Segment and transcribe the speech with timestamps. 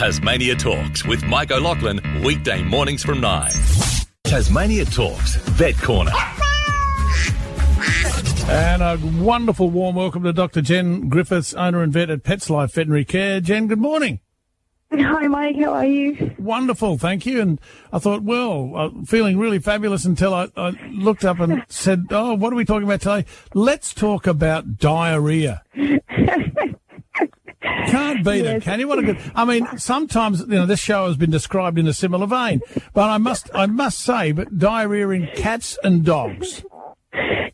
[0.00, 3.50] Tasmania Talks with Mike O'Loughlin, weekday mornings from 9.
[4.24, 6.12] Tasmania Talks, Vet Corner.
[8.48, 10.62] And a wonderful warm welcome to Dr.
[10.62, 13.42] Jen Griffiths, owner and vet at Pets Life Veterinary Care.
[13.42, 14.20] Jen, good morning.
[14.90, 15.56] Hi, Mike.
[15.56, 16.34] How are you?
[16.38, 17.42] Wonderful, thank you.
[17.42, 17.60] And
[17.92, 22.32] I thought, well, uh, feeling really fabulous until I, I looked up and said, oh,
[22.32, 23.26] what are we talking about today?
[23.52, 25.62] Let's talk about diarrhea.
[27.62, 28.56] Can't beat Yes.
[28.58, 28.88] it, can you?
[28.88, 29.18] What a good.
[29.34, 32.60] I mean, sometimes you know this show has been described in a similar vein,
[32.94, 36.64] but I must, I must say, but diarrhea in cats and dogs.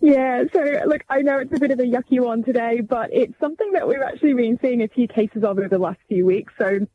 [0.00, 3.34] Yeah, so look, I know it's a bit of a yucky one today, but it's
[3.40, 6.52] something that we've actually been seeing a few cases of over the last few weeks.
[6.58, 6.86] So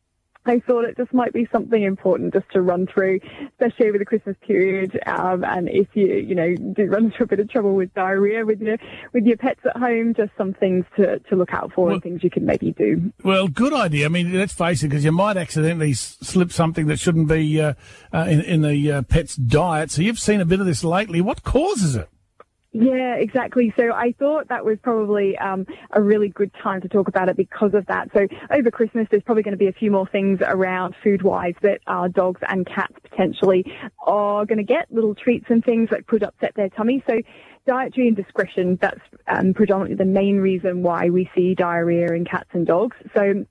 [0.45, 3.19] I thought it just might be something important just to run through,
[3.59, 4.99] especially over the Christmas period.
[5.05, 8.45] Um, and if you, you know, do run into a bit of trouble with diarrhea
[8.45, 8.77] with your
[9.13, 12.03] with your pets at home, just some things to, to look out for Well- and
[12.03, 13.13] things you can maybe do.
[13.23, 14.05] Well, good idea.
[14.05, 17.73] I mean, let's face it, because you might accidentally slip something that shouldn't be uh,
[18.13, 19.91] uh, in, in the uh, pet's diet.
[19.91, 21.21] So you've seen a bit of this lately.
[21.21, 22.09] What causes it?
[22.73, 23.73] Yeah, exactly.
[23.77, 27.35] So I thought that was probably um, a really good time to talk about it
[27.35, 28.09] because of that.
[28.13, 31.81] So over Christmas, there's probably going to be a few more things around food-wise that
[31.87, 33.65] our dogs and cats potentially
[34.07, 37.03] are going to get little treats and things that could upset their tummy.
[37.09, 37.17] So
[37.67, 42.65] dietary indiscretion, that's um, predominantly the main reason why we see diarrhea in cats and
[42.65, 42.95] dogs.
[43.13, 43.45] So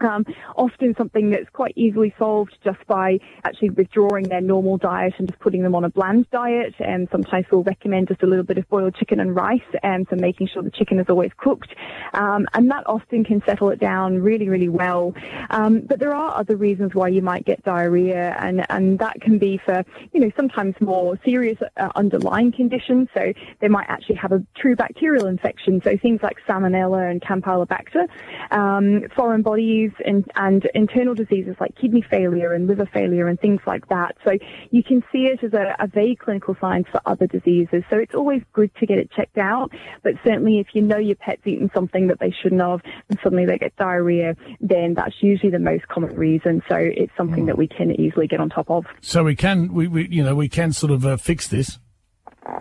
[0.00, 0.24] um,
[0.56, 5.40] often something that's quite easily solved just by actually withdrawing their normal diet and just
[5.40, 6.74] putting them on a bland diet.
[6.78, 10.16] And sometimes we'll recommend just a little bit of boiled chicken and rice, and so
[10.16, 11.74] making sure the chicken is always cooked.
[12.14, 15.14] Um, and that often can settle it down really, really well.
[15.50, 19.38] Um, but there are other reasons why you might get diarrhea, and and that can
[19.38, 23.08] be for you know sometimes more serious uh, underlying conditions.
[23.14, 25.80] So they might actually have a true bacterial infection.
[25.82, 28.08] So things like salmonella and campylobacter,
[28.50, 33.60] um, foreign bodies and, and internal diseases like kidney failure and liver failure and things
[33.66, 34.16] like that.
[34.24, 34.32] So
[34.70, 37.82] you can see it as a, a vague clinical sign for other diseases.
[37.90, 39.72] So it's always good to get it checked out.
[40.02, 43.46] But certainly if you know your pet's eaten something that they shouldn't have and suddenly
[43.46, 46.62] they get diarrhea, then that's usually the most common reason.
[46.68, 48.86] So it's something that we can easily get on top of.
[49.00, 51.78] So we can, we, we you know, we can sort of uh, fix this.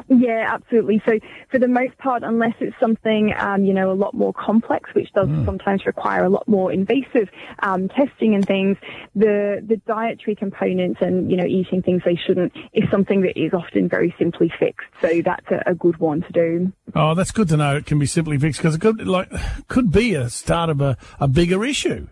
[0.10, 1.02] Yeah, absolutely.
[1.06, 1.20] So
[1.52, 5.12] for the most part, unless it's something, um, you know, a lot more complex, which
[5.14, 8.78] does sometimes require a lot more invasive um, testing and things,
[9.16, 13.54] the, the dietary components and, you know, eating things they shouldn't is something that is
[13.54, 14.88] often very simply fixed.
[15.02, 16.74] So that's a, a good one to do.
[16.96, 17.76] Oh, that's good to know.
[17.78, 19.32] It can be simply fixed because it could, like,
[19.68, 22.08] could be a start of a, a bigger issue.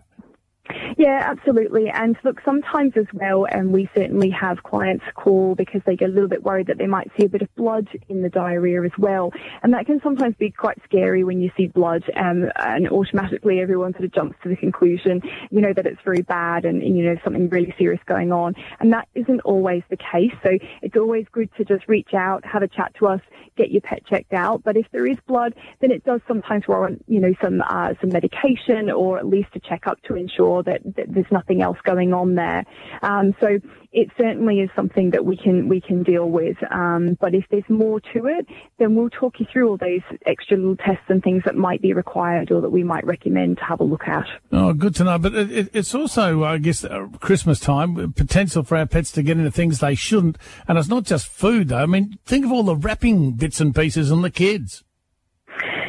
[0.98, 1.90] Yeah, absolutely.
[1.90, 6.14] And look, sometimes as well, and we certainly have clients call because they get a
[6.14, 8.92] little bit worried that they might see a bit of blood in the diarrhea as
[8.98, 9.34] well.
[9.62, 13.92] And that can sometimes be quite scary when you see blood um, and automatically everyone
[13.92, 17.18] sort of jumps to the conclusion, you know, that it's very bad and, you know,
[17.26, 18.56] something really serious going on.
[18.80, 20.34] And that isn't always the case.
[20.44, 20.52] So
[20.82, 23.22] it's always good to just reach out, have a chat to us,
[23.58, 24.64] get your pet checked out.
[24.64, 28.12] But if there is blood, then it does sometimes warrant, you know, some, uh, some
[28.12, 32.66] medication or at least a checkup to ensure that, there's nothing else going on there.
[33.01, 33.59] Um, so
[33.91, 36.57] it certainly is something that we can, we can deal with.
[36.72, 38.46] Um, but if there's more to it,
[38.78, 41.94] then we'll talk you through all those extra little tests and things that might be
[41.94, 44.25] required or that we might recommend to have a look at.
[44.51, 45.18] Oh, good to know.
[45.18, 49.23] But it, it, it's also, I guess, uh, Christmas time, potential for our pets to
[49.23, 50.38] get into things they shouldn't.
[50.67, 51.78] And it's not just food, though.
[51.78, 54.84] I mean, think of all the wrapping bits and pieces and the kids.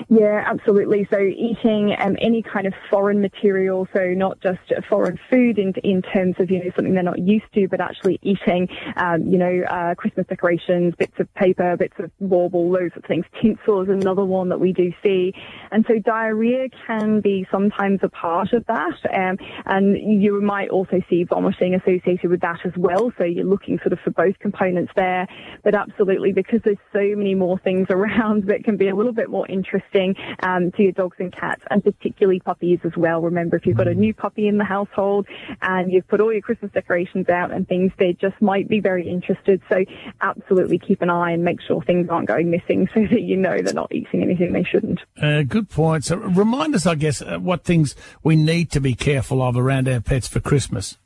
[0.09, 1.09] Yeah, absolutely.
[1.11, 6.01] So eating um, any kind of foreign material, so not just foreign food in, in
[6.01, 9.63] terms of, you know, something they're not used to, but actually eating, um, you know,
[9.69, 13.25] uh, Christmas decorations, bits of paper, bits of bauble, loads of things.
[13.43, 15.35] Tinsel is another one that we do see.
[15.73, 18.95] And so diarrhea can be sometimes a part of that.
[19.13, 23.13] Um, and you might also see vomiting associated with that as well.
[23.19, 25.27] So you're looking sort of for both components there.
[25.65, 29.29] But absolutely, because there's so many more things around that can be a little bit
[29.29, 29.96] more interesting
[30.41, 33.21] um, to your dogs and cats, and particularly puppies as well.
[33.23, 35.27] Remember, if you've got a new puppy in the household
[35.63, 39.09] and you've put all your Christmas decorations out and things, they just might be very
[39.09, 39.61] interested.
[39.69, 39.85] So
[40.21, 43.57] absolutely keep an eye and make sure things aren't going missing so that you know
[43.61, 45.01] they're not eating anything they shouldn't.
[45.21, 46.05] Uh, good point.
[46.05, 49.89] So remind us, I guess, uh, what things we need to be careful of around
[49.89, 50.99] our pets for Christmas.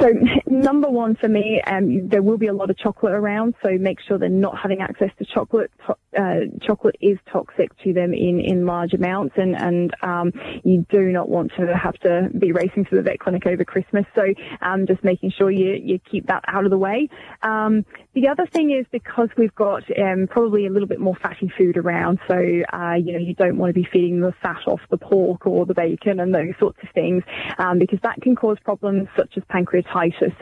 [0.00, 0.10] So
[0.46, 3.98] number one for me, um, there will be a lot of chocolate around, so make
[4.00, 5.70] sure they're not having access to chocolate.
[6.16, 10.32] Uh, chocolate is toxic to them in, in large amounts, and and um,
[10.64, 14.04] you do not want to have to be racing to the vet clinic over Christmas.
[14.14, 14.22] So
[14.62, 17.08] um, just making sure you you keep that out of the way.
[17.42, 17.84] Um,
[18.14, 21.76] the other thing is because we've got um, probably a little bit more fatty food
[21.76, 24.98] around, so uh, you know you don't want to be feeding the fat off the
[24.98, 27.22] pork or the bacon and those sorts of things,
[27.58, 29.87] um, because that can cause problems such as pancreatitis,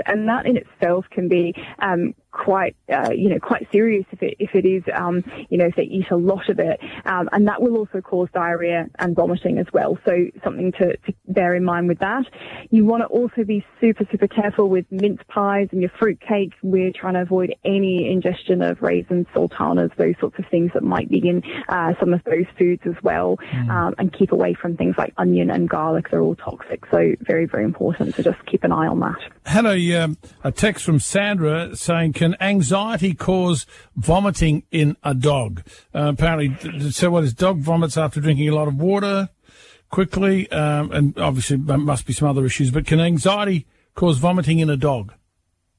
[0.06, 4.36] and that in itself can be um, quite, uh, you know, quite serious if it,
[4.38, 6.78] if it is, um, you know, if they eat a lot of it.
[7.06, 9.98] Um, and that will also cause diarrhea and vomiting as well.
[10.04, 10.12] So
[10.44, 12.24] something to, to bear in mind with that.
[12.70, 16.52] You want to also be super, super careful with mince pies and your fruit cake.
[16.62, 21.08] We're trying to avoid any ingestion of raisins, sultanas, those sorts of things that might
[21.08, 23.38] be in uh, some of those foods as well.
[23.52, 23.70] Mm.
[23.70, 26.10] Um, and keep away from things like onion and garlic.
[26.10, 26.84] They're all toxic.
[26.90, 29.16] So very, very important to just keep an eye on that.
[29.46, 35.62] Had a, um, a text from Sandra saying, can anxiety cause vomiting in a dog?
[35.94, 39.28] Uh, apparently, so what is dog vomits after drinking a lot of water
[39.90, 44.58] quickly, um, and obviously there must be some other issues, but can anxiety cause vomiting
[44.58, 45.12] in a dog?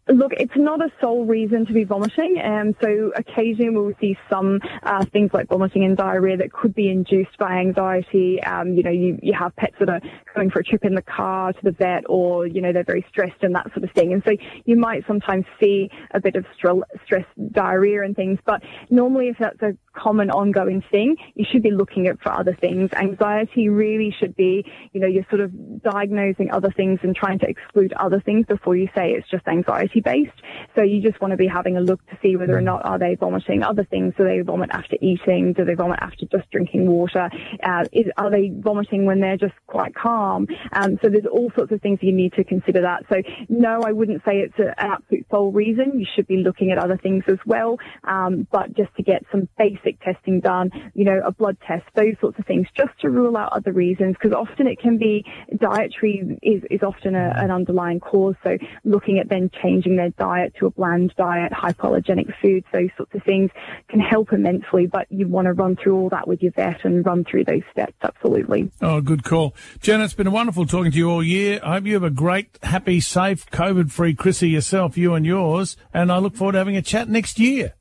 [0.09, 2.41] Look, it's not a sole reason to be vomiting.
[2.43, 6.89] Um, so occasionally we'll see some uh, things like vomiting and diarrhea that could be
[6.89, 8.41] induced by anxiety.
[8.41, 10.01] Um, you know, you, you have pets that are
[10.35, 13.05] going for a trip in the car to the vet or, you know, they're very
[13.09, 14.13] stressed and that sort of thing.
[14.13, 14.31] And so
[14.65, 18.39] you might sometimes see a bit of stress diarrhea and things.
[18.45, 22.55] But normally if that's a common ongoing thing, you should be looking at for other
[22.55, 22.91] things.
[22.93, 25.51] Anxiety really should be, you know, you're sort of
[25.81, 30.01] diagnosing other things and trying to exclude other things before you say it's just anxiety
[30.01, 30.39] based.
[30.75, 32.99] So you just want to be having a look to see whether or not are
[32.99, 34.13] they vomiting other things.
[34.17, 35.53] Do they vomit after eating?
[35.53, 37.29] Do they vomit after just drinking water?
[37.63, 40.47] Uh, is, are they vomiting when they're just quite calm?
[40.73, 43.05] Um, so there's all sorts of things you need to consider that.
[43.09, 45.99] So no, I wouldn't say it's a, an absolute sole reason.
[45.99, 47.77] You should be looking at other things as well.
[48.03, 52.15] Um, but just to get some basic testing done, you know, a blood test, those
[52.19, 55.25] sorts of things, just to rule out other reasons, because often it can be
[55.57, 58.35] dietary is, is often a, an underlying cause.
[58.43, 63.13] So looking at then changing their diet to a bland diet, hypoallergenic foods, those sorts
[63.15, 63.51] of things
[63.89, 64.87] can help immensely.
[64.87, 67.63] But you want to run through all that with your vet and run through those
[67.71, 67.93] steps.
[68.01, 68.71] Absolutely.
[68.81, 69.55] Oh, good call.
[69.81, 71.59] Jen, it's been wonderful talking to you all year.
[71.63, 75.77] I hope you have a great, happy, safe, COVID free Chrissy yourself, you and yours.
[75.93, 77.73] And I look forward to having a chat next year.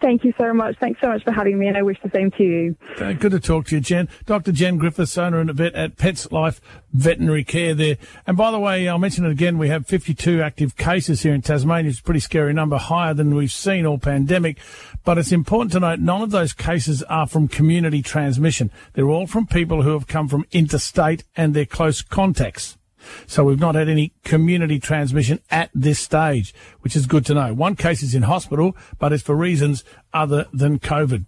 [0.00, 0.76] Thank you so much.
[0.78, 2.76] Thanks so much for having me, and I wish the same to you.
[2.98, 4.08] Uh, good to talk to you, Jen.
[4.24, 4.50] Dr.
[4.50, 6.60] Jen Griffiths, owner and vet at Pets Life
[6.92, 7.98] Veterinary Care there.
[8.26, 11.42] And by the way, I'll mention it again, we have 52 active cases here in
[11.42, 11.90] Tasmania.
[11.90, 14.58] It's a pretty scary number, higher than we've seen all pandemic.
[15.04, 18.70] But it's important to note none of those cases are from community transmission.
[18.94, 22.78] They're all from people who have come from interstate and their close contacts.
[23.26, 27.54] So we've not had any community transmission at this stage, which is good to know.
[27.54, 31.26] One case is in hospital, but it's for reasons other than COVID.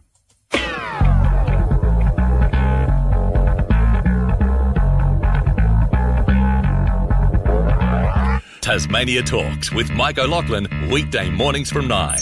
[8.66, 12.18] Tasmania Talks with Mike O'Loughlin, weekday mornings from 9.